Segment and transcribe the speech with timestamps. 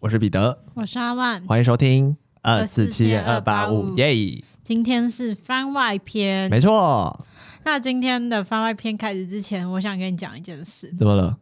[0.00, 4.42] 我是彼得，我是阿万，欢迎收听二四七二八五耶。
[4.62, 7.26] 今天是番外篇，没错。
[7.64, 10.92] 那今天的番外篇开始之前，我想跟你讲一件事。
[10.96, 11.38] 怎么了？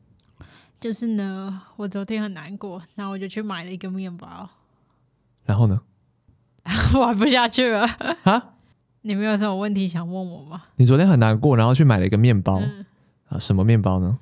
[0.80, 4.48] 就是呢，我昨天很难过，然后我就去买了一个面包。
[5.44, 5.80] 然后呢？
[6.94, 7.86] 玩不下去了
[8.22, 8.54] 啊？
[9.02, 10.62] 你没有什么问题想问我吗？
[10.76, 12.84] 你昨天很难过，然后去买了一个面包、嗯、
[13.28, 13.38] 啊？
[13.38, 14.18] 什么面包呢？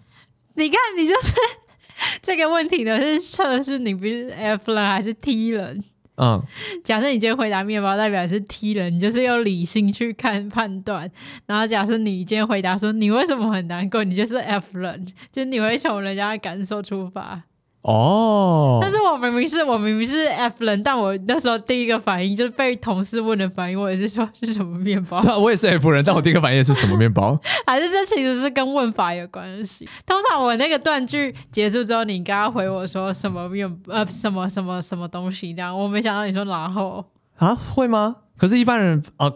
[0.54, 1.34] 你看，你就是
[2.22, 5.82] 这个问题呢，是测试你不是 F 人还是 T 人？
[6.20, 6.42] 嗯，
[6.82, 11.08] 假设你今天回答面包，代表是 T 人，你就是用理性去看判断。
[11.46, 17.42] 然后假设你今天回答说你为什么很难过，你就是 F 人，就是你会从人家的感受出发。
[17.82, 25.22] 哦，但是我明明是我明明是 F 人，但我那时候第一个反应就是被同事问的反应，我也是说是什么面包。
[25.38, 27.38] 我也是 F 人，但我第一个反应是什么面包？
[27.66, 29.88] 还是这其实是跟问法有关系？
[30.04, 37.04] 通常我那个断句结束之后，你刚刚回我说什么面呃什么什么什么东西这样，我没想到你说然后
[37.36, 38.16] 啊会吗？
[38.36, 39.32] 可是一般人啊。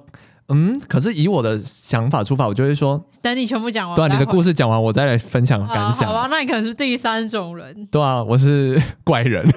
[0.53, 6.07] 嗯，可是以我的想法出发，我就会说，等你全部讲完，对啊，你的故事讲完，我再来分享感想。
[6.07, 7.87] 好吧，那你可能是第三种人。
[7.91, 9.45] 对啊，我是 怪人。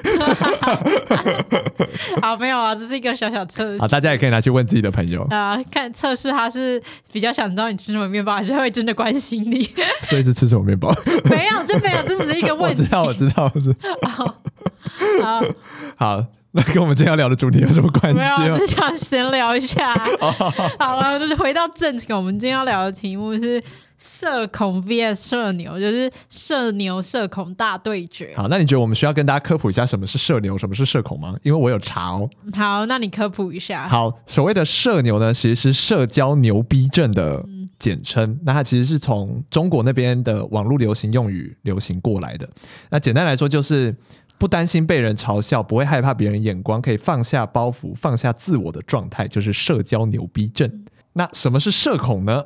[2.22, 3.80] 好，没有啊，这是一个小小测试。
[3.80, 9.70] 好，大家也可以拿去问自己的朋友啊，看测试他是比较想知道你吃什么面包，还是会真的关心你。
[10.04, 10.94] 所以是吃什么面包？
[11.26, 12.82] 没有，就没有，这只是一个问题。
[12.82, 14.36] 我知道，我知道，我知道。
[15.22, 15.44] 好，
[15.98, 16.26] 好。
[16.56, 18.20] 好那跟我们今天要聊的主题有什么关系？
[18.20, 19.94] 没有，只想闲聊一下。
[20.80, 23.62] 好了，就是回到正题，我们今天要聊的题目是
[23.98, 28.34] 社恐 VS 社牛，就是社牛社恐大对决。
[28.38, 31.36] 好，那你觉得我们需要跟大家科普一下什么是社牛，什么是社恐吗？
[31.44, 32.30] 因为我有查哦。
[32.54, 33.90] 好，那你科普一下。
[33.90, 37.44] 好，所谓的社牛呢，其实是社交牛逼症的
[37.78, 38.30] 简称。
[38.30, 42.48] 嗯、那它其实是从中国那边的网络流行用语流行过来的。
[42.90, 43.94] 那简单来说就是。
[44.38, 50.68] 不担心被人嘲笑，不会害怕别人眼光，可以放下包袱、放下自我的状态，就是社交牛逼症。
[50.68, 52.44] 嗯、那什么是社恐呢？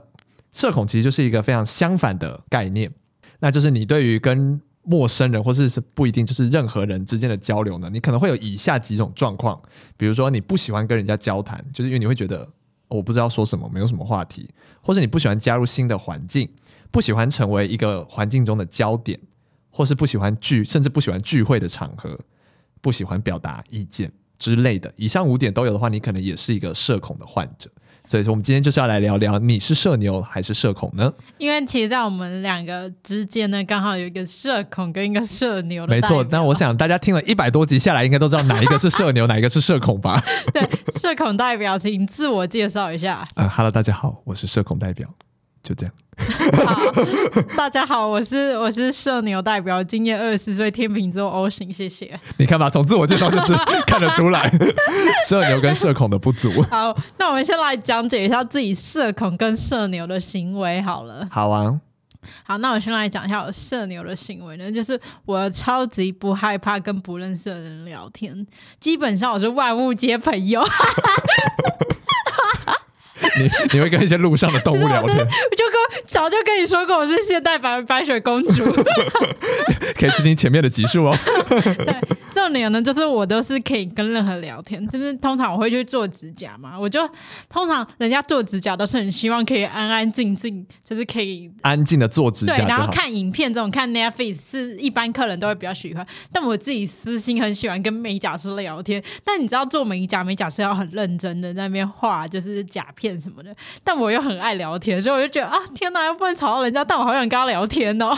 [0.52, 2.92] 社恐其实就是一个非常相反的概念，
[3.40, 9.62] 那就是你对于跟陌生人或是是不一定就是任何人之间的交流呢，你可能会有以下几种状况，
[9.98, 12.48] 比如说你不喜欢跟人家交谈，就是因为你会觉得
[12.88, 14.50] 我不知道说什么，没有什么话题，
[14.82, 16.50] 或者你不喜欢加入新的环境，
[16.90, 19.20] 不喜欢成为一个环境中的焦点。
[19.80, 22.20] 或是不喜欢聚，甚至不喜欢聚会的场合，
[22.82, 27.70] 不喜欢表达意见之类的，以上五点都有的话，你可能也是一个社恐的患者。
[28.06, 31.14] 所以说，我们今天就是要来聊聊，你是社牛还是社恐呢？
[31.38, 35.96] 因为其实，在我们两个之间呢，刚好有一个社恐跟一个社牛的。
[35.96, 40.22] 没错，但我想大家听了一百多集下来，应该都知道哪一个是社牛，哪一个是社恐吧？
[40.54, 40.62] 对，
[41.00, 43.26] 社恐代表，请自我介绍一下。
[43.36, 45.08] 嗯，Hello，大家好，我是社恐代表。
[45.70, 45.94] 就这样。
[46.66, 46.92] 好，
[47.56, 52.20] 大家好，我是我是社牛代表，今年二十四岁，天秤座 O 型，谢谢。
[52.38, 53.54] 你看吧，从自我介绍就是
[53.86, 54.52] 看得出来
[55.30, 56.50] 社牛跟社恐的不足。
[56.72, 61.28] 好，那我们先来讲解一下自己社恐跟社牛的行为好了。
[61.30, 61.80] 好啊，
[62.44, 68.48] 好，那我先来讲一下我社牛的行为呢，就是我超级不害怕跟不认识的人聊天，
[68.80, 70.66] 基本上我是万物皆朋友。
[73.38, 75.18] 你你会跟一些路上的动物聊天？
[75.18, 75.24] 我
[75.56, 78.66] 就跟早就跟你说过，我是现代版白雪公主。
[79.98, 81.18] 可以去听前面的集数哦。
[81.50, 81.96] 对。
[82.50, 87.08] 重点呢，就是我都是可以跟任何聊天，就是通常我会去做指甲嘛，我就
[87.48, 99.04] 通常人家做指甲都是很希望可以安安静静，就是可以安静的做指甲，对，然后看影片这种看 Netflix 是一般客人都会比较喜欢，但我自己私心很喜欢跟美甲师聊天。
[99.24, 108.18] 但你知道做美甲，美甲师要很认真的在那边画，就是甲片什么的，但我又很爱聊天，所以我就觉得啊，天哪，又不能吵到人家，但我好想跟他聊天哦。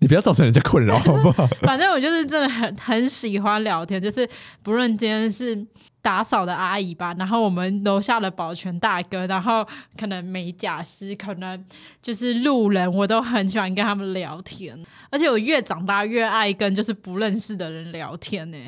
[0.00, 1.46] 你不要造成人家困扰，好不好？
[1.62, 4.28] 反正我就是真的很很喜欢聊天，就是
[4.62, 5.66] 不论今天是
[6.00, 9.66] 打扫的阿姨吧，然后我们楼下的保全大哥，然后
[9.98, 11.64] 可能美甲师，可能
[12.00, 14.78] 就是路人，我都很喜欢跟他们聊天。
[15.10, 18.58] 而且我越长大越爱跟就是不认识的人聊天呢。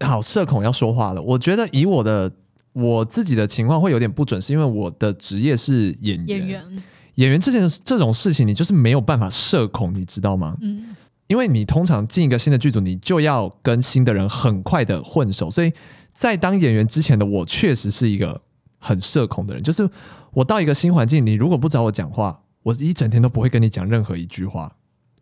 [0.00, 1.20] 好，社恐要说话了。
[1.20, 2.30] 我觉得以我的
[2.72, 6.28] 我自己的情况会有点不准，是因为我的职业是演员。
[6.28, 6.84] 演员
[7.18, 10.56] 演员这件这种事情，你就是没有办法社恐，你知道吗？
[10.60, 10.94] 嗯，
[11.26, 15.72] 因为你通常进一个新的剧组，你就要跟新的人很快的混熟，所以
[16.12, 18.40] 在当演员之前的我，确实是一个
[18.78, 19.60] 很社恐的人。
[19.60, 19.88] 就是
[20.30, 24.72] 我到一个新环境，你如果不找我讲话，我一整天都不会跟你讲任何一句话，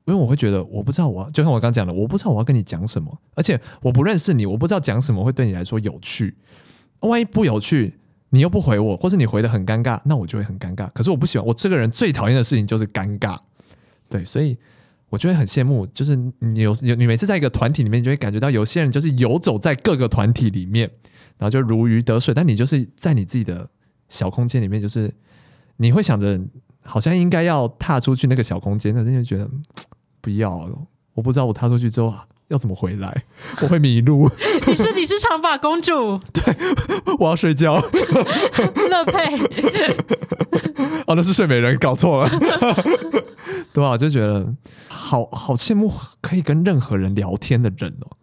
[0.05, 6.37] 因为我会觉得我不知道我，就像我刚讲的，我不知道我要跟你讲什么，而且我不认识你，我不知道讲什么会对你来说有趣，
[7.01, 7.95] 万一不有趣。
[8.37, 10.91] 你又不回我，或是你回得很尴尬，那我就会很尴尬。
[10.93, 13.39] 可是我不喜欢，我这个人最讨厌的事情就是尴尬。
[14.09, 14.57] 对，所以
[15.09, 20.91] 我就会很羡慕，就是你有有你每次在一个团体里面，你就会感觉到有些人就是游走在各个团体里面，
[21.39, 23.69] 然后就如鱼得水，但你就是在你自己的
[24.09, 25.13] 小空间里面，就是
[25.79, 26.41] 你会想着
[26.83, 29.51] 好像应该要踏出去那个小空间，但是就觉得
[30.21, 30.71] 不要，
[31.15, 32.13] 我不知道我踏出去之后。
[32.49, 33.25] 要怎么回来？
[33.63, 34.31] 我会迷路。
[34.67, 36.19] 你是你是长发公主？
[36.33, 36.43] 对，
[37.19, 37.81] 我要睡觉。
[38.91, 39.37] 乐佩。
[41.07, 42.31] 哦，那是睡美人，搞错了。
[43.73, 44.47] 对啊，就觉得
[44.89, 48.17] 好好羡慕可以跟任何人聊天的人哦。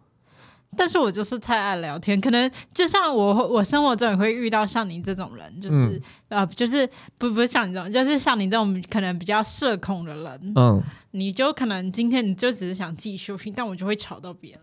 [0.76, 6.88] 但是我就是太爱聊天，可能就像我，我生活中也会遇到像你这种人，就是、嗯、呃，就是
[7.18, 10.82] 不不是像你这种，就是像你这种可能比较社恐的人，嗯，
[11.12, 14.60] 你就可能今天你就只是想自己休息，但我就会吵到别人。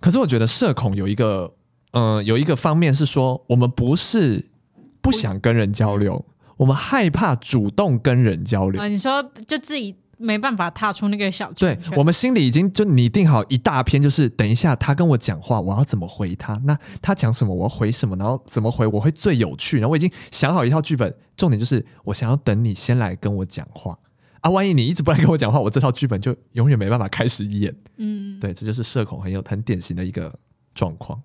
[0.00, 1.52] 可是我觉得社恐有一个，
[1.92, 4.46] 嗯、呃，有一个方面是说，我们不是
[5.00, 6.24] 不想跟人交流，
[6.56, 8.80] 我们害怕主动跟人交流。
[8.80, 9.96] 啊、呃，你说就自己。
[10.22, 11.90] 没办法踏出那个小圈圈。
[11.90, 16.58] 对，我们心里已经就拟定好一大篇，就是等一下他跟我讲话，我要怎么回他？
[16.64, 18.16] 那他讲什么，我要回什么？
[18.16, 19.78] 然后怎么回我会最有趣？
[19.78, 23.98] 然后我已经想好一套剧本，重点就是我想要等你先来跟我讲话
[24.40, 24.50] 啊！
[24.50, 27.74] 万一你一直不来跟我讲话，我这套剧本就永远没办法开始演。
[27.98, 30.32] 嗯，对，这就是社恐很有很典型的一个
[30.74, 31.20] 状况。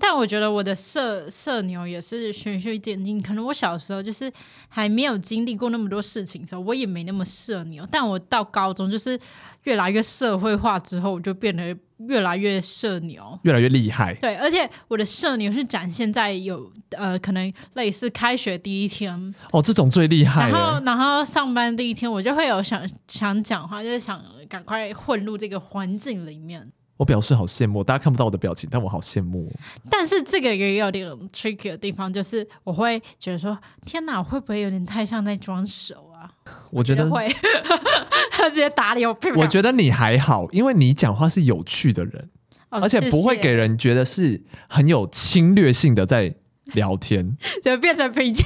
[0.00, 4.32] 但我觉得我的社社牛也是循序渐进，可能我小时候就是
[4.68, 7.86] 还没有经历过那么多事情的时候，我也没那么社牛。
[7.90, 9.18] 但我到高中就是
[9.64, 14.14] 越来越社会化之后，我就变得越来越社牛，越来越厉害。
[14.14, 20.48] 对，而且我的社牛是展现在有呃，可能类似开学第一天哦，这种最厉害。
[20.50, 26.72] 然后，然后上班第一天，我就会有想想讲话，就是想赶快混入这个环境里面。
[27.00, 29.50] 我表示好羡慕，大家看不到我的表情，但我好羡慕。
[29.88, 33.56] 但是这个也有点 tricky 的地方，就是我会觉得说，
[33.86, 36.30] 天哪，我会不会有点太像在装熟啊？
[36.68, 37.34] 我觉得，会，
[38.30, 39.16] 他直接打脸我。
[39.34, 42.28] 我觉得你还好，因为你讲话是有趣的人，
[42.68, 46.34] 哦、而且不会给人觉得是很有侵略性的在
[46.74, 48.44] 聊天， 就变成评价。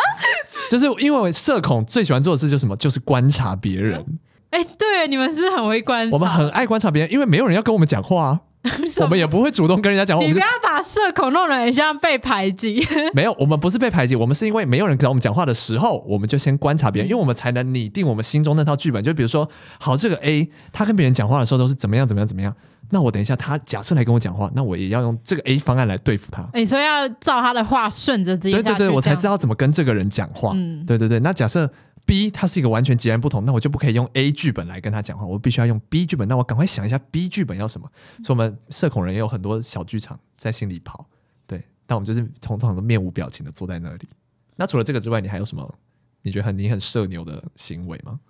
[0.70, 2.74] 就是因为社恐最喜欢做的事就是什么？
[2.78, 4.18] 就是观察别人。
[4.56, 8.40] 嗯哎，对，你们是很会观察，我们很爱观察别人，因为没有人要跟我们讲话啊，
[9.02, 10.24] 我们也不会主动跟人家讲话。
[10.24, 12.86] 你不要把社恐弄得很像被排挤。
[13.12, 19.02] 没有，我们不是被排挤，我们是因为没有人跟我们讲话的时候，我们就先观察别人，因为我们才能拟定我们心中那套剧本。
[19.04, 19.48] 就比如说，
[19.78, 22.54] 好，这个 A 他跟别人讲话的时候都是怎么样怎么样怎么样，
[22.90, 26.48] 那我等一下他假设来跟我讲话，那我也要用这个 A 方案来对付他。
[26.54, 30.52] 你说要照他的话顺着自己，对对对，我才知道怎么跟这个人讲话。
[30.54, 31.70] 嗯，对对对，那假设。
[32.06, 36.26] B 它是一个完全截然不同，那我就不可以用 A 剧本来跟他讲话，我必须要用 B 剧本。
[36.28, 37.90] 那我赶快想一下 B 剧本要什么。
[38.22, 41.04] 所以，我们社恐人也有很多小剧场在心里跑，
[41.46, 41.62] 对。
[41.84, 44.08] 但我们就是通常都面无表情的坐在那里。
[44.54, 45.74] 那除了这个之外，你还有什么？
[46.22, 48.20] 你觉得很你很社牛的行为吗？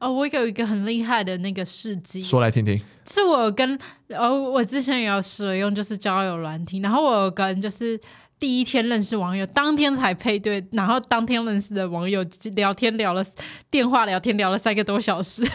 [0.00, 2.80] 哦，我有一个很厉害的那个事迹，说来听听。
[3.10, 3.78] 是我跟
[4.08, 8.00] 哦，我之前也有使用，就是交友软体，然后我有跟就是。
[8.38, 12.24] 第一天认识网友，当天才配对，然后当天认识的网友
[12.54, 13.24] 聊天聊了
[13.70, 15.42] 电话聊天聊了三个多小时。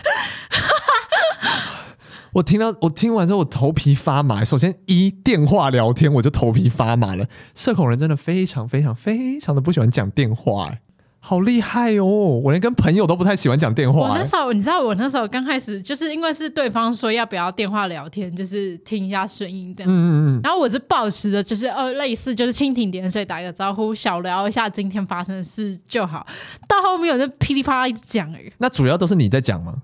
[2.34, 4.44] 我听到我听完之后，我头皮发麻。
[4.44, 10.78] 首先一电话聊天我就头皮发麻了，社恐人真的非常非常非常的不喜欢讲电话。
[11.24, 12.04] 好厉害哦！
[12.04, 14.10] 我连跟朋友都不太喜欢讲电话。
[14.10, 19.90] 我那时候，你知道，我那时候刚开始就是因为是对方说要不要电话聊天，就是听一下声音这样。
[19.90, 20.42] 嗯嗯嗯。
[20.44, 26.26] 然后我是保持着就是呃类似就是蜻蜓点水打个招呼，小聊一下今天发生的事就好。
[26.68, 28.52] 到后面我就噼里啪啦一直讲而已。
[28.58, 29.76] 那主要都是你在讲吗？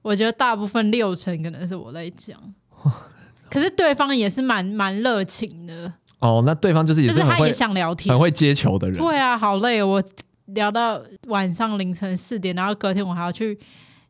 [0.00, 2.38] 我觉得大部分六成可能是我在讲，
[3.50, 5.92] 可是对方也是蛮蛮热情的。
[6.20, 8.98] 哦，那对方就是也是很会，就是他也想聊天，很会接球的人。
[8.98, 10.02] 对啊，好累我。
[10.54, 13.58] 聊到晚上凌晨四点，然后隔天我还要去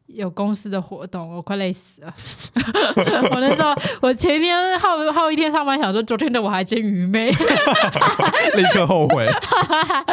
[0.07, 2.15] 有公司的活动，我快累死了。
[3.33, 9.29] 我那时候，我前一天耗耗一天上班，想说昨天的我还真愚昧，立刻后悔。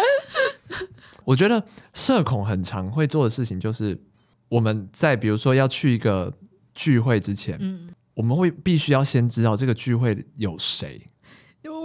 [1.25, 3.99] 我觉得社恐很常会做的事情，就是
[4.49, 6.33] 我们在比如说要去一个
[6.73, 11.01] 聚会之前，嗯，我们会必须要先知道这个聚会有谁。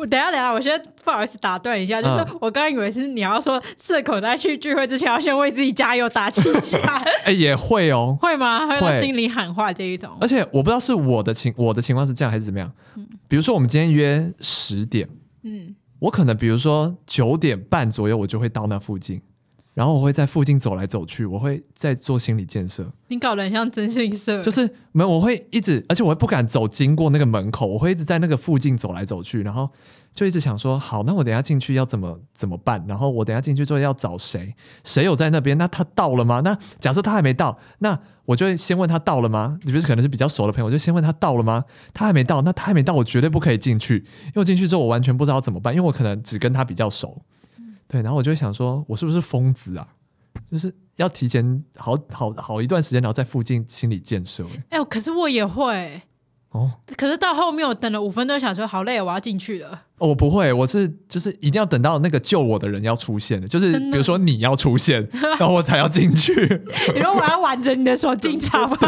[0.02, 6.78] 我等下等下，我先不好意思打断一下，就是我刚刚以为是你要说社恐在去聚会之前要先为自己加油打气一下，
[7.23, 8.66] 哎、欸，也会哦，会吗？
[8.66, 10.11] 会在心里喊话这一种。
[10.21, 12.68] 而且我不知道是我的情我的情况是这样还是怎么样。
[12.97, 15.09] 嗯，比如说我们今天约十点，
[15.44, 19.23] 嗯，我可能比如说九点半左右我就会到那附近。
[19.75, 22.93] 然后我会在附近走来走去，我会在做心理建设。
[23.09, 29.71] 你搞得很像征信社，就是没有，我会一直，而且我会不敢走经过那个门口，我会一直在那个附近走来走去，然后
[30.14, 32.85] 就一直想说，好，那我等下进去要怎么怎么办？
[32.87, 34.55] 然后我等下进去之后要找谁？
[34.85, 35.57] 谁有在那边？
[35.57, 36.41] 那他到了吗？
[36.45, 39.59] 那假设他还没到，那我就会先问他到了吗？
[39.62, 41.64] 你不是可能是比较熟的朋友，我就先问他到了吗？
[41.95, 47.23] 他还没到，那他还没到，我绝对不可以进去，因为进去之后我完全不知道怎么办，因为我可能只跟他比较熟。
[47.92, 49.87] 对，然后我就想说，我是不是疯子啊？
[50.50, 54.42] 就是要提前好好好一段时间，然后在附近心理建设。
[54.70, 56.00] 哎、欸，可是我也会。
[56.52, 59.70] 哦，可是到后面我等了五分钟，想说好累，我要进去了。
[59.99, 65.06] 哦，我不会，我是就是一定要等到那个救我的人要出现的，就是比如说你要出现，
[65.38, 66.34] 然后我才要进去。
[66.94, 68.76] 你说我要挽着你的手进场吗？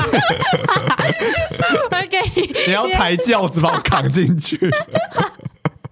[1.91, 4.59] 我要给你，你要抬轿子把我扛进去。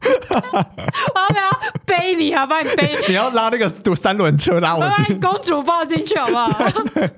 [0.53, 2.45] 我要不要背你啊？
[2.47, 2.97] 帮你背？
[3.09, 4.83] 你要拉那个三轮车拉我？
[4.83, 6.49] 我把你公主抱进去好不好？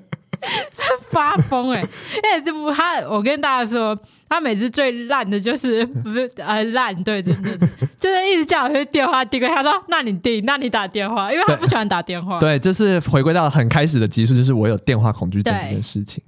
[1.09, 1.87] 发疯哎、欸！
[2.21, 3.97] 哎，这不他，我跟大家说，
[4.29, 7.57] 他每次最烂的就是不是呃烂，对，真的
[7.99, 9.41] 就是一直叫我去电话订。
[9.41, 12.37] 他说：“那你订，那你打电话，因为他不喜欢打电话。
[12.37, 16.21] 对”对，就是回归到很开始的集数，就是我有电话恐惧症这件事情，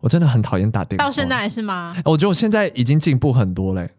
[0.00, 1.04] 我真的很讨厌打电话。
[1.04, 1.94] 到现在是吗？
[2.06, 3.90] 我觉得我现在已经进步很多嘞、欸。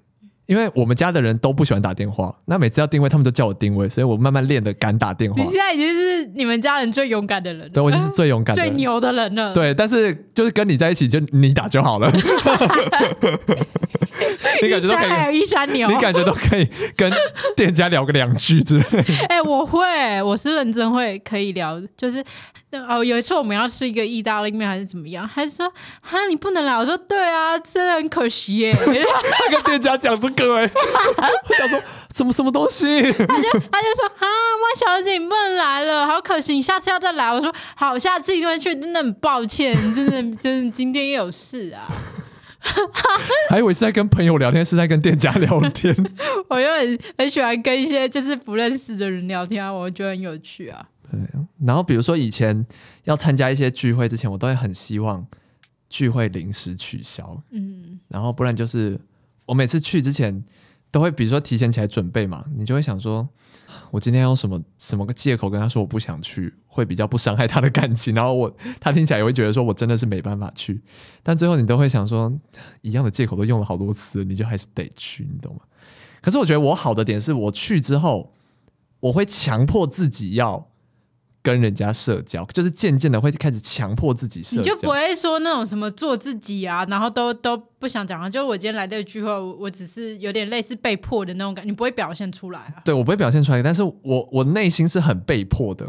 [0.52, 5.42] 因为我们家的人都不喜欢打电话，那每次要定位，他们都叫我定位，所以我慢慢练的敢打电话。
[5.42, 9.54] 你现在已经是你们家人最勇敢的人了，对，我已经是最勇敢的、 最牛的人了。
[9.54, 12.12] 对，但是就是跟你在一起，就你打就好了。
[14.64, 16.68] 你感觉都可以，还有一山牛，你感觉都可以
[16.98, 17.12] 跟
[17.56, 18.84] 店家聊个两句之类。
[19.30, 22.24] 哎、 欸，我会，我是认真会可以聊，就是
[22.88, 25.72] 哦，有一次我们要吃一个意大利面还是怎么样，还是说
[26.02, 28.74] 哈你不能来，我说对啊，真的很可惜耶。
[28.74, 30.70] 他跟店家讲这个哎，
[31.50, 31.80] 我想说
[32.16, 37.32] 什么什么东西，他就他就说啊，万小姐你不能来了，好可惜，你下次要再来。
[37.32, 41.88] 我说好，下次一定会去，真的很抱歉，真的真是今天也有事啊。
[43.50, 45.96] 还以为是在跟朋友聊天，是在跟店家聊天。
[46.48, 50.88] 我又很很喜欢跟一些就是不认识的人聊天啊，我觉得很有趣啊。
[51.10, 51.20] 对，
[51.66, 52.66] 然后比如说以前
[53.06, 55.26] 要参加一些聚会之前，我都会很希望
[55.90, 57.42] 聚会临时取消。
[57.50, 58.98] 嗯，然后不然就是
[59.48, 60.44] 我每次去之前
[60.92, 63.28] 都会，比如说提前起来准备嘛，你就会想说。
[63.90, 68.14] 我今天用什么什么个借口跟他说我不想去，会比较不伤害他的感情。
[68.14, 70.82] 然后我他听起来也会觉得说我真的是没办法去，
[71.24, 72.32] 但最后你都会想说，
[72.82, 75.62] 一样的借口都用了好多次，你就还是得去，你懂吗？
[76.22, 78.34] 可是我觉得我好的点是我去之后，
[79.00, 80.71] 我会强迫自己要。
[81.44, 88.30] 跟人家社交，就是渐渐的会开始强迫自己社交，你就不会说那种什么做自己啊，然后都都不想讲啊。
[88.30, 92.76] 就我今天来这个聚会，我只是有点类似被迫的那种感觉，你不会表现出来啊。
[92.86, 95.86] 对，我不会表现出来，但是我我内心是很被迫的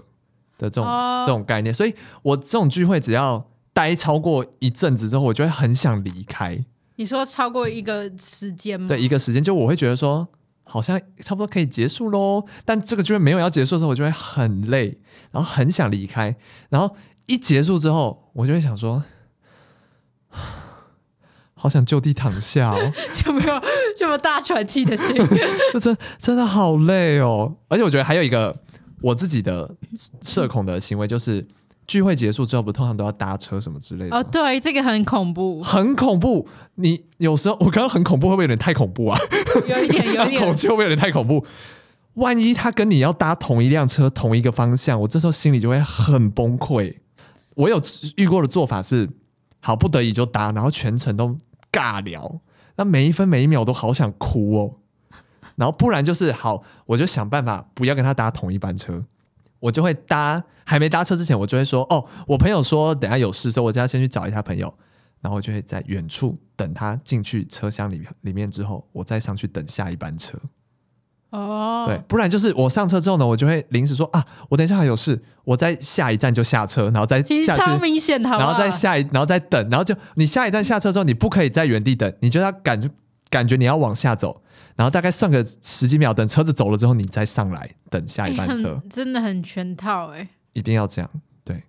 [0.57, 6.65] 的这种、哦、这种概念，所以我这种聚会只要待超过一阵子之后，我就会很想离开。
[6.97, 8.89] 你说超过一个时间吗？
[8.89, 10.29] 对，一个时间就我会觉得说。
[10.65, 14.99] 好像差不多可以结束喽，但这个就会没有要结束的时候，我就会很累，
[15.31, 16.35] 然后很想离开。
[16.71, 19.03] 然后一结束之后，我就会想说，
[21.55, 23.63] 好想就地躺下哦， 就没有
[23.97, 25.29] 这么大喘气的声音，
[25.73, 27.57] 这 真真的好累哦。
[27.69, 28.57] 而且我觉得还有一个
[29.01, 29.77] 我自己的
[30.21, 31.47] 社恐的行为就是。
[31.87, 34.17] 聚会结束之后，不通常都要搭车什么之类的？
[34.17, 36.49] 哦，对，这个很恐怖，很恐怖。
[36.77, 39.19] 你有时候我刚刚很恐怖，会不会有点太恐怖啊？
[39.67, 40.43] 有一点， 有一点。
[40.43, 41.45] 恐惧会不会有点太恐怖？
[42.15, 46.95] 万一他跟你要搭同一辆车，同一个方向，我这时候心里就会很崩溃。
[47.55, 47.81] 我有
[48.17, 49.09] 遇过的做法是，
[49.61, 51.39] 好不得已就搭，然后全程都
[51.71, 52.41] 尬聊，
[52.77, 54.77] 那每一分每一秒都好想哭哦。
[55.57, 59.05] 然后不然就是好，我就想办法不要跟他搭同一班车。
[59.63, 64.75] 我就会搭，还没搭车之前，我就会说：“哦，我朋友说等下有事，所以我就要先去找一下朋友。”
[65.23, 70.37] 然后我就会在远处等他进去车厢里里面之后，我再上去等下一班车。
[71.31, 82.91] 哦，对，不然就是我上车之后呢，我就会临时说：“啊，我等一下还有事，我在下一站就下车，然后再下去。”超明显，好，然后再下一，然后再等，然后就你下一站下车之后，你不可以在原地等，你就要感
[83.31, 84.42] 感觉你要往下走。
[84.77, 88.75] 然后大概算个十几秒，等车子走了之后，你再上来等下一班车。
[88.75, 91.11] 欸、 真的很全套哎、欸，一定要这样，
[91.45, 91.63] 对，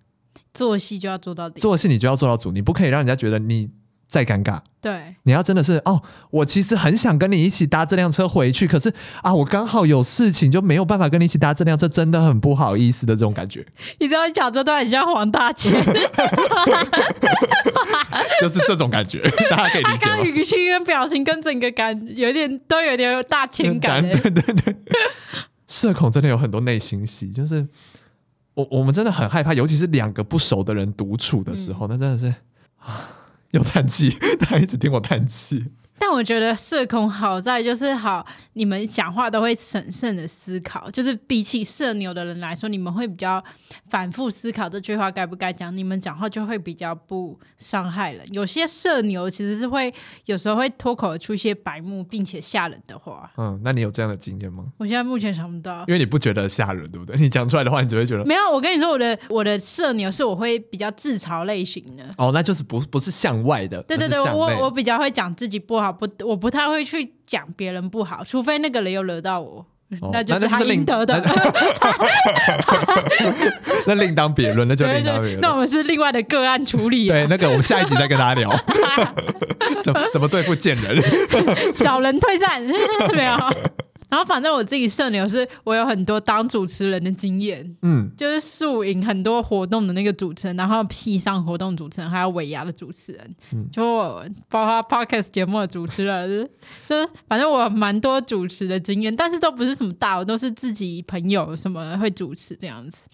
[0.52, 3.70] 做戏就要做到底，做戏你就要做到主，你不可以让人家觉得你。
[4.06, 13.66] 再尴尬，对，你要真的是哦，我其实很想跟你一起搭这辆车回去，可是啊，我刚好有事情，就没有办法跟你一起搭这辆车，真的很不好意思的这种感觉。
[13.98, 15.74] 你知道你讲这段很像黄大千，
[18.40, 20.22] 就是这种感觉，大家可以理解吗？
[20.22, 24.76] 语气跟表情跟整个感有点都有点有大情感，对对对。
[25.66, 27.66] 社恐真的有很多内心戏，就是
[28.54, 32.34] 我我们真的很害怕，尤其是两个不熟的人独处的时候，嗯、那真的是
[32.78, 33.20] 啊。
[33.50, 34.10] 又叹气，
[34.40, 35.64] 他一直听我叹气。
[35.98, 38.24] 但我觉得社恐好在就是好，
[38.54, 43.42] 你们讲话都会审慎的思考，就是比起社牛的人来说，你们会比较
[43.88, 48.26] 反复思考这句话该不该讲，你们讲话就会比较不伤害人。
[48.32, 49.92] 有些社牛其实是会
[50.26, 53.30] 有时候会脱口而出一些白目并且吓人的话。
[53.36, 54.64] 嗯，那你有这样的经验吗？
[54.78, 57.16] 我现在目前想不到，因为你不觉得吓人，对不对？
[57.16, 58.50] 你讲出来的话，你只会觉得没有。
[58.50, 62.04] 我跟你说，我的我的社牛是我会比较自嘲类型的。
[62.18, 63.82] 哦，那就是不不是向外的。
[63.84, 69.64] 对对对，我我比较会讲自己不好，不我不太会去讲别人不好，除非那个人又惹到我，
[70.00, 71.22] 哦、那就是他应得的。
[73.86, 75.40] 那另当别论，那就另当别论。
[75.40, 77.12] 那我们是另外的个案处理、啊。
[77.12, 78.50] 对，那个我们下一集再跟大家聊，
[79.82, 81.02] 怎么怎么对付贱人，
[81.74, 82.62] 小人退散，
[83.14, 83.36] 没有。
[84.14, 96.48] 然后反正我自己社牛是我有很多当主持人的经验，嗯，就是素营很多活动的那个主持人，然后系上活动主持人，还有尾牙的主持人，嗯，就包括 podcast 节目的主持人，
[96.86, 103.08] 就是反正我蛮多主持的经验，但是都不是什么大，我都是自己朋友什么会主持这样子，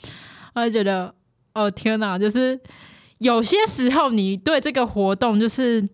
[0.54, 1.14] 我就觉得
[1.54, 2.60] 哦天哪，就是
[3.20, 5.88] 有些时候你对这个活动就是。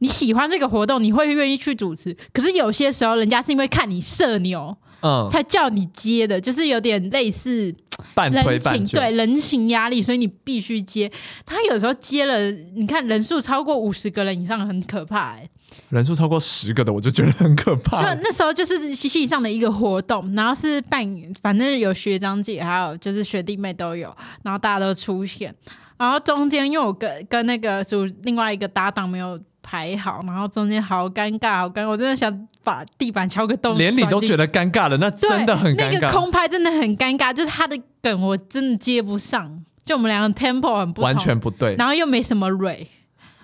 [0.00, 2.14] 你喜欢这个活动，你会愿意去主持。
[2.32, 7.74] 可是有些时候，人家是因为看你社牛，嗯，才叫你接的，就是有点类似
[8.14, 11.10] 半推半就，对人情压力，所以你必须接。
[11.44, 15.50] 他有时候接了，你看人数超过五十个人以上，很可怕哎、欸。
[15.90, 18.00] 人数超过十个的，我就觉得很可怕。
[18.00, 21.06] 那那时候就是系上的一个活动，然后是办，
[21.42, 25.54] 反正有学长姐，还有就是学弟妹都有，然后大家都出现，
[25.98, 29.38] 然后中间因为我跟跟那个组另外一个搭档没有。
[29.70, 33.78] 排好，然后中间好尴尬，好尴尬，我真的想把地板敲个洞。
[33.78, 35.92] 连你都觉得尴尬了，那真的很尴尬。
[35.92, 39.48] 那个空拍真的很尴尬，就是他的梗我真的接不上，
[39.84, 42.84] 就我们两个 tempo 很不完全不对，然后又没什么蕊，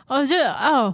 [0.08, 0.92] 我就哦，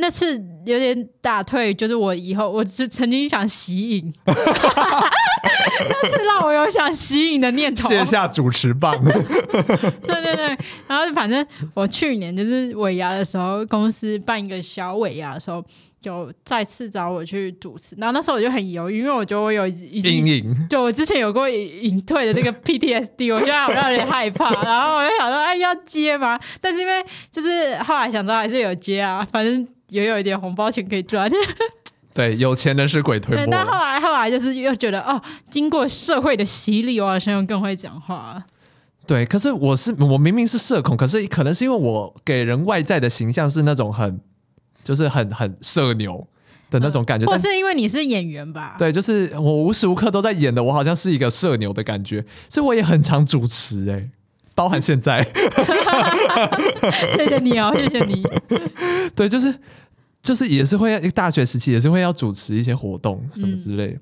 [0.00, 0.36] 那次
[0.66, 4.12] 有点打退，就是我以后我就曾经想息影。
[6.02, 8.94] 但是让我有想吸引的念头，卸下主持棒。
[9.04, 10.56] 对对对，
[10.86, 11.44] 然后反正
[11.74, 15.64] 我去年就是尾牙的时候，公司办一个小尾牙的时候，
[16.00, 17.96] 就再次找我去主持。
[17.98, 24.52] 然后那时候我就很犹豫，因为我觉得我有阴影，就我之前有过隐退的这个 PTSD，我现在好像有点害怕。
[24.62, 26.38] 然后我就想说，哎，要接吗？
[26.60, 31.30] 但是因为就是后来想说还是有接啊，反正也有一点红包钱可以赚。
[32.14, 33.46] 对，有钱人是鬼推 磨。
[33.50, 35.20] 但后来后来就是又觉得哦，
[35.50, 38.42] 经过社会的洗礼，我好像又更会讲话。
[39.06, 44.20] 对，可是我是我明明是社恐，可是可能是因为我给人外在的形象是那种很，
[44.84, 46.26] 就是很很社牛
[46.70, 47.26] 的那种感觉。
[47.26, 48.76] 或是因为你是演员吧？
[48.78, 54.10] 对，就是我无时无刻都在演的，我好像是一个社牛的感觉，所以我也很常主持哎、欸，
[54.54, 55.26] 包含现在。
[57.16, 58.22] 谢谢你哦，谢谢你。
[59.16, 59.52] 对，就是。
[60.22, 63.98] 就是也是会，大学时期也是会要主持一些活动什么之类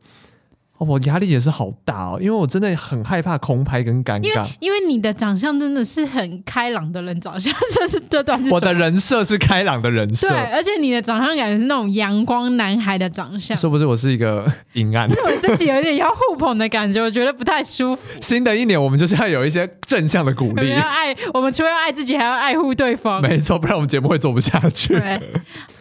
[0.81, 4.23] 哦、我压力也是好大哦，因为我真的很害怕空拍跟尴尬。
[4.23, 8.49] 因为因为你的长相真的是很开朗的人长相，这是这段是。
[8.51, 10.27] 我的人设是开朗的人设。
[10.27, 13.55] 对，而且你的长相感觉是那种阳光男孩的长相。
[13.55, 15.07] 是不是我是一个阴暗？
[15.27, 18.01] 我自己有点要互捧的感觉，我觉得不太舒服。
[18.19, 20.71] 新的一年，我们就是要有一些正向的鼓励。
[20.73, 23.21] 要爱我们，除了要爱自己，还要爱护对方。
[23.21, 24.95] 没错，不然我们节目会做不下去。
[24.95, 25.21] 对，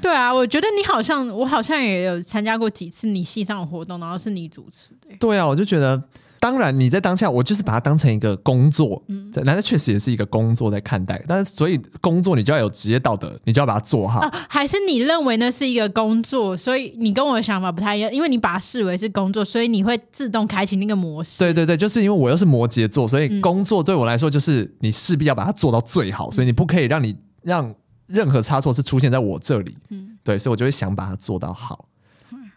[0.01, 5.15] 对啊，我觉得你好像，我好像也有参加过几次你系上的活动，然后是你主持的。
[5.19, 6.01] 对啊，我就觉得，
[6.39, 11.21] 当然你在当下，我就是把它当成一个工作，嗯，那确实也是一个工作在看待。
[11.27, 14.21] 但是，所以工作你就要有职业道德，你就要把它做好。
[14.21, 21.39] 啊，还是你认为那是一个工作，所以你跟我的想法不太一样，因为你把它视为是工作，所以你会自动开启那个模式。
[21.39, 27.73] 对对对，就是因为我又是摩羯座，所以工作对我来说就是你势必要把它做到最好，所以你不可以让你让
[28.09, 29.77] 任何差错是出现在我这里。
[29.89, 31.87] 嗯，对，所以我就会想把它做到好。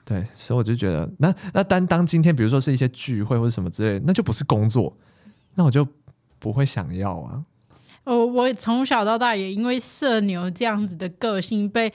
[0.04, 4.96] 对，所以我就觉得，那那单当今天，比如说是一些聚会或者什么之类，那就不是工作，
[5.54, 5.86] 那我就
[6.40, 7.44] 不会想要啊。
[8.02, 11.92] 哦，我从小到大也因为社牛这样子的个性，被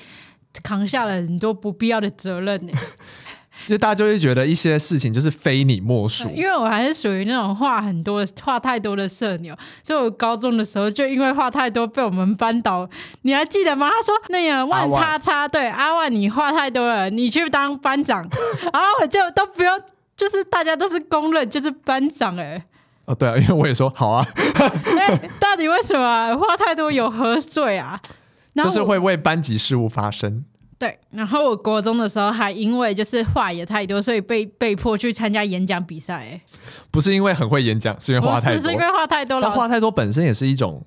[0.64, 2.72] 扛下了很多不必要的责任呢。
[3.66, 12.88] 就大家就会觉得一些事情就是非你莫属，因为我还是属于那种话很多、话太多的社牛，所以我高中的时候就因为话太多被我们班导，
[13.24, 13.90] 你还记得吗？
[13.90, 18.22] 他说那个万叉叉，万对阿万，你话太多了，你去当班长，
[18.74, 19.82] 然后我就都不用，
[20.16, 22.64] 就是大家都是公认就是班长哎、欸。
[23.06, 24.26] 哦，对啊，因为我也说好啊。
[24.36, 28.00] 欸、到底为什么话太多有何罪啊？
[28.56, 30.44] 就是会为班级事务发声。
[30.80, 36.16] 对，然后我国中的时候还因为就是话也太多，所以被被迫去参加演讲比赛。
[36.16, 36.40] 哎，
[36.92, 38.60] 不是因为很会演讲，是因为话太多。
[38.60, 39.50] 是，是因为话太多了。
[39.50, 40.86] 话太多本身也是一种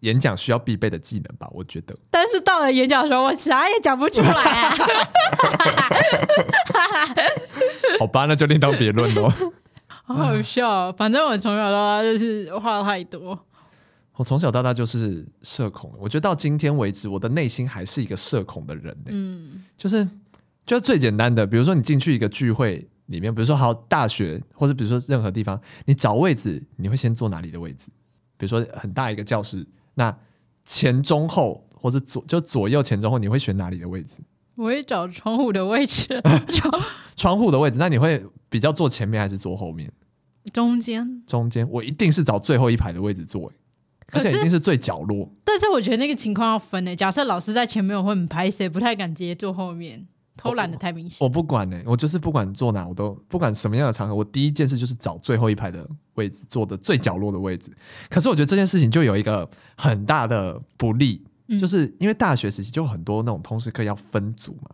[0.00, 1.94] 演讲需要必备的技能吧，我觉得。
[2.10, 4.74] 但是到了演讲的时候，我啥也讲不出来啊。
[8.00, 9.30] 好吧，那就另当别论喽。
[10.08, 13.38] 好好笑，反正我从小到大就是话太多。
[14.16, 18.96] 我从小到大就是社恐，我觉得到今天为止，我的内心还是一个社恐的人。
[19.06, 20.08] 嗯，就是，
[20.64, 27.88] 就最简单的，比如说你进去一个聚会里面，比如说好大学，或者比如说任何地方，你找位置，你会先坐哪里的位置？
[28.38, 30.16] 比如说很大一个教室，那
[30.64, 34.16] 前中后，或者左就左右前中后，你会选哪里的位置？
[34.54, 36.20] 我会找窗户的位置。
[37.14, 39.92] 窗户的位置，那你会比较坐前面还是坐后面？
[40.52, 41.22] 中间。
[41.26, 43.52] 中间，我一定是找最后一排的位置坐。
[44.12, 46.94] 而且一定是最角落，但是我觉得那个情况要分诶。
[46.94, 51.18] 假设老师在前面，我会很拍谁，不太敢直接坐后面，偷懒的太明显。
[51.20, 57.72] 我不管呢，我就是不管坐哪，我都不管什么样的场合，我第一件事就是找最后一排的位置，坐的最角落的位置。
[58.08, 64.70] 可是我觉得这件事情就有一个很大的不利，嗯、就是因为大学时期就很多那种通识课要分组嘛，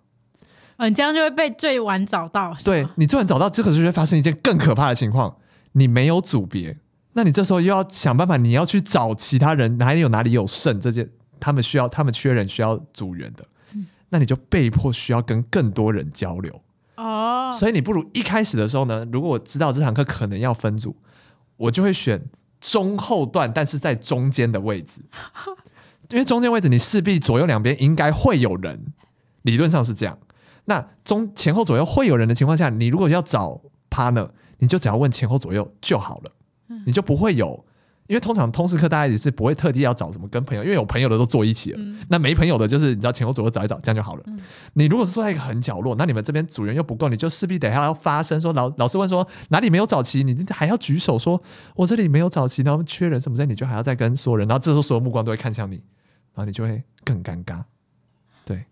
[0.77, 2.55] 嗯、哦，你这样就会被最晚找到。
[2.63, 5.39] 对，你最晚找到，这个就会发生一件更可怕的情况，
[5.73, 6.77] 你没有组别。
[7.15, 13.45] 那你这时候又要想办法，你要去找其他人哪里有哪里有剩，这件他们需要他们缺人需要组员的，
[13.75, 16.63] 嗯、那你就被迫需要跟更多人交流
[16.97, 17.55] 哦。
[17.59, 20.97] 所以你不如一开始的时候呢，如果我知道这堂课可能要分组，
[21.59, 22.25] 我就会选
[22.61, 25.03] 中后段，但是在中间的位置，
[26.09, 28.87] 因为中间位置你势必左右两边应该会有人，
[29.43, 30.19] 理论上是这样。
[30.65, 36.31] 那中前后左右会有人的情况下，你如果要找 partner，你就只要问前后左右就好了。
[36.87, 37.65] 你就不会有，
[38.07, 41.79] 因为通常通识课大家也是不会特地要找什么跟朋友，因为有朋友的都坐一起了。
[41.81, 44.23] 嗯、那没朋友的，就是你知道前后左右找一找，这样就好了。
[44.27, 44.39] 嗯、
[44.75, 51.41] 你如果是坐在一个很角落，那你们这边组员又不够，你就势必等一下要发声说老老师问说哪里没有找齐，你还要举手说
[51.77, 55.77] 我这里没有找齐，然后缺人什么的，你就还要再跟所有人，然后这时候所有目光都会看向你，
[56.35, 57.63] 然后你就会更尴尬。
[58.45, 58.65] 对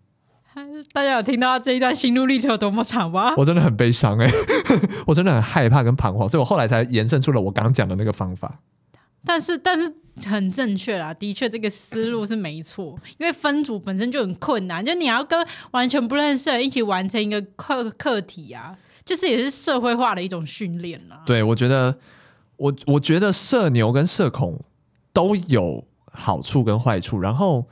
[0.91, 3.33] 大家有听到这一段心路历程有多么长吗？
[3.37, 4.60] 我真的很悲伤哎、欸，
[5.07, 8.59] 我真的很害怕跟彷徨，所以我后来才延伸出了我刚刚讲的那个方法。
[9.25, 9.93] 但是，但是
[10.25, 21.21] 很正确啦，的确这个思路是没错，因为分组本身就很困难，就你要跟完全不认识的人一起完成一个课课题啊，就是也是社会化的一种训练啦。
[21.25, 21.95] 对，我觉得
[22.57, 24.59] 我我觉得社牛跟社恐
[25.13, 27.67] 都有好处跟坏处，然后。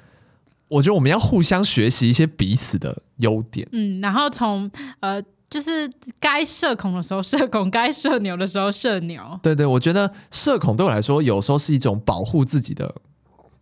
[0.72, 9.40] 我觉得我们要互相学习一些彼此的优点，嗯，然后从呃，就是该社恐的时候社恐，该社牛的时候社牛。
[9.42, 12.94] 对对，我觉得社恐对我来说有时候是一种保护自己的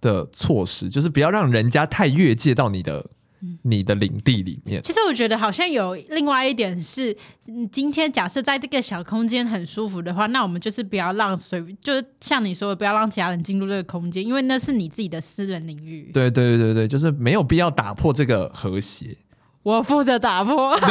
[0.02, 3.12] 的措施，就是不要让人家太越界到你的。
[3.62, 7.15] 你的领地里面，其实我觉得好像有另外一点是，
[7.71, 16.10] 今天假设在这个小空间很舒服的话，那我们就是不要让随，就是像你说的，不要让其他人进入这个空间，因为那是你自己的私人领域。
[16.12, 19.15] 对对对对，就是没有必要打破这个和谐。
[19.67, 20.80] 我负责打破，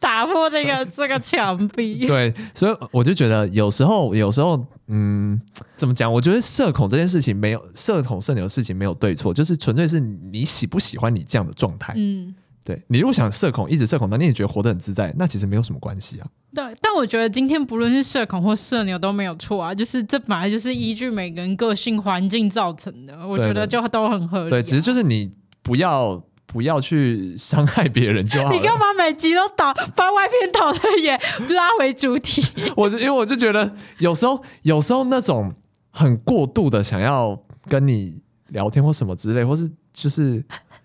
[0.00, 2.04] 打破这个 这个墙壁。
[2.04, 5.40] 对，所以我就觉得有时候，有时候，嗯，
[5.76, 6.12] 怎么讲？
[6.12, 11.94] 我觉得社恐这件事情没有社恐社牛的事情没有对错，就是纯粹是你喜不喜欢你这样的状态。
[11.96, 16.26] 嗯，对，你如果想社恐一直社恐，那你也觉得活得很自在，那其实没有什么关系啊。
[16.52, 24.50] 对，但我觉得今天不论是社恐或社牛都没有错啊，就是这本来就是依据每个人个性环境造成的，我觉得就都很合理啊。
[24.50, 25.30] 对，只是就是你
[25.62, 26.20] 不要。
[26.50, 28.50] 不要去伤害别人就好。
[28.50, 31.12] 你干嘛每集都导把外片导的也
[31.54, 32.42] 拉回主题？
[32.74, 35.52] 我就因为我就觉得有时候有时候那种
[35.90, 40.42] 很过度的想要跟你聊天或什么之类，或是就是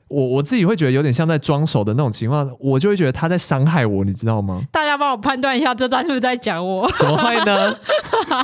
[0.10, 4.62] 我我自己会觉得有点像在装熟的那种情况，我就会觉得他在伤害我，你知道吗？
[4.70, 6.92] 大家帮我判断一下，这段是不是在讲我？
[7.00, 7.74] 怎么会呢？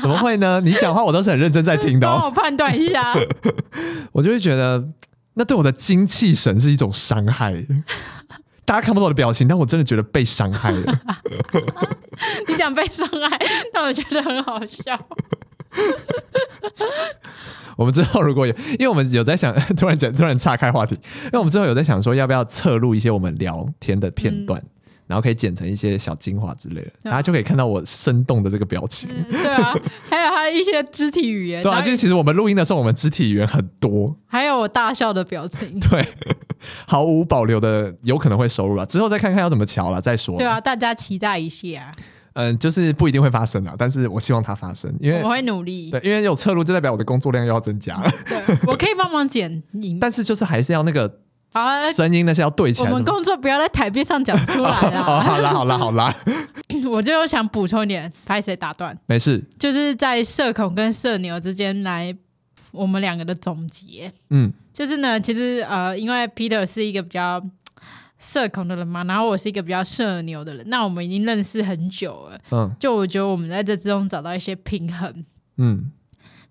[0.02, 0.62] 怎么会呢？
[0.64, 2.16] 你讲话我都是很认真在听的哦。
[2.18, 3.14] 帮我判断一下，
[4.14, 4.82] 我就会觉得。
[5.40, 7.56] 那对我的精气神是一种伤害，
[8.66, 11.00] 大家看不到我的表情，但我真的觉得被伤害了。
[12.46, 13.40] 你讲被伤害，
[13.74, 15.00] 但我觉得很好笑。
[17.78, 24.60] 我们之后如果有，因为我们有在想，突然讲，突然岔开话题，因为我们之后有在想说，要不要侧录一些我们聊天的片段。
[24.60, 24.70] 嗯
[25.10, 29.10] 然后可以剪成一些小精华之类的，啊、大家就可以看到我生动的这个表情。
[29.10, 29.74] 嗯、对啊，
[30.08, 31.64] 还有他一些肢体语言。
[31.64, 34.16] 对啊，就是其实我们录音的时候，我们肢体语言很多。
[34.28, 35.80] 还有我大笑的表情。
[35.90, 36.06] 对，
[36.86, 40.38] 毫无保留的有可能会收入了，之后再看看要怎么瞧了再说。
[40.38, 41.92] 对啊，大家期待一下。
[42.34, 45.90] 嗯，就是不一定会发生啊，但是我希望它发生，因为我会努力。
[45.90, 48.12] 对，因为有侧录，就代表我的工作量又要增加了。
[48.28, 51.20] 对，我可以帮忙剪音，但是就是还是要那个。
[51.54, 52.90] 啊，声音那些要对起来。
[52.92, 55.02] 我们工作不要在台面上讲出来啦。
[55.10, 56.16] 哦，好啦，好啦，好啦。
[56.88, 58.96] 我就想补充一点，拍谁打断？
[59.08, 59.44] 没事。
[59.58, 62.16] 就是在社恐跟社牛之间来
[62.72, 64.12] 我们两个的总结。
[64.30, 67.42] 嗯，就是呢，其实呃，因为 Peter 是一个比较
[68.18, 72.40] 社恐的人嘛，然后我是一个比较社牛的人，那我们已经认识很久了。
[72.52, 75.26] 嗯，就我觉得我们在这之中找到一些平衡。
[75.58, 75.92] 嗯，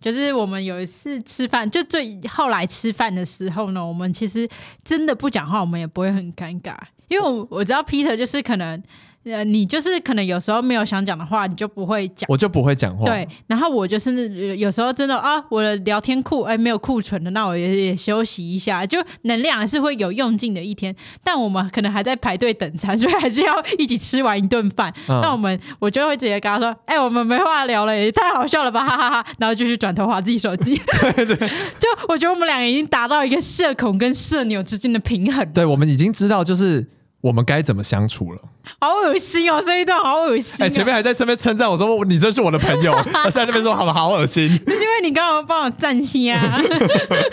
[0.00, 4.48] 就是我们有一次吃饭，就最后来吃饭的时候呢，我们其实
[4.84, 6.76] 真的不讲话，我们也不会很尴尬，
[7.08, 8.82] 因为我我知道 Peter 就是可能。
[9.24, 13.04] 呃，你就是可能有时候没有想讲的话，你就不会讲，我就不会讲话。
[13.04, 20.94] 对，然后我就甚至有时候真的啊，我的聊天库哎没有库存的，那我也也休息一下，就能量还是会有用尽的一天。
[21.22, 24.90] 但我们可能还在排队等餐， 所以还是要一起吃完一顿饭。
[25.08, 30.80] 嗯、那我们我就会直接跟他说：“哎、欸，我们没话聊了，也太好笑了吧，哈哈哈，哈！”然后继续转头划自己手机。
[31.14, 31.36] 对对，
[31.78, 35.44] 就我觉得我们两个已经达到一个社恐跟社牛之间的平衡。
[35.52, 36.86] 对，我们已经知道就是。
[37.20, 38.40] 我们该怎么相处了？
[38.80, 39.60] 好恶心哦！
[39.64, 40.64] 这一段好恶心、哦。
[40.64, 42.92] 哎、欸，前面还在身边称赞我说你真是我的朋友，
[43.24, 44.48] 现在那边说好好恶心。
[44.66, 46.60] 那是因为你刚刚帮我赞心啊！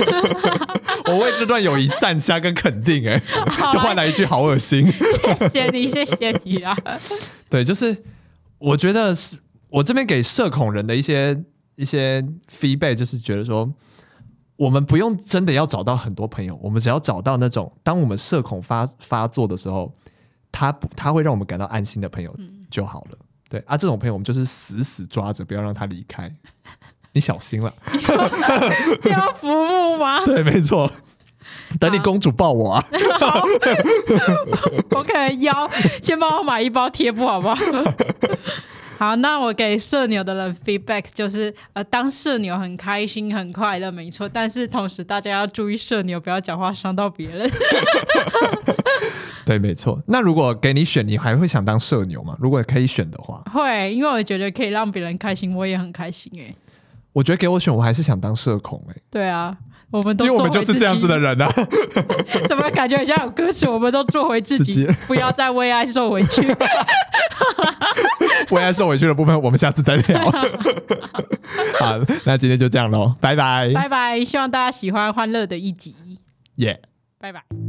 [1.05, 4.91] 我为这段友谊赞下跟肯定、欸，哎，就换来一句好恶心。
[5.39, 6.75] 谢谢你，谢谢你啊！
[7.47, 7.95] 对，就是
[8.57, 9.37] 我觉得是
[9.69, 11.39] 我这边给社恐人的一些
[11.75, 12.25] 一些
[12.59, 13.71] feedback，就是觉得说。
[14.57, 19.93] 我们不用真的要找到很多朋友，我们只要找到那种当我们社恐发发作的时候，
[20.51, 22.33] 他他会让我们感到安心的朋友
[22.69, 23.17] 就好了。
[23.19, 26.33] 嗯、对啊，这种朋友我们就是死死抓着，不要让他离开。
[27.11, 27.73] 你小心了，
[29.09, 30.23] 要服务吗？
[30.27, 30.91] 对，没错。
[31.79, 32.85] 等你公主抱我啊！
[33.19, 33.43] 好，
[34.91, 35.69] 我可能要
[36.01, 37.55] 先帮我买一包贴布，好不好？
[38.97, 44.27] 好，那我给社牛的人 feedback 就是，呃，当社牛很开心很快乐，没错。
[44.27, 47.51] 但是同时大家要注意社牛不要讲话伤到别人。
[49.45, 50.01] 对，没错。
[50.07, 52.37] 那如果给你选，你还会想当社牛吗？
[52.39, 56.55] 如果可以选的话，会，因为我觉得可以让别人开心，我也很开心哎、欸。
[57.13, 59.01] 我觉得给我选，我还是想当社恐哎、欸。
[59.11, 59.55] 对啊。
[59.95, 61.51] 我们都因为我们就是这样子的人啊，
[62.47, 63.67] 怎么感觉好像有歌词？
[63.67, 66.45] 我们都做回自己，自己不要再为爱受委屈。
[68.51, 70.21] 为爱受委屈的部分，我们下次再聊。
[71.79, 74.23] 好，那今天就这样喽，拜拜，拜拜。
[74.23, 75.95] 希望大家喜欢欢乐的一集，
[76.55, 76.79] 耶，
[77.19, 77.64] 拜拜。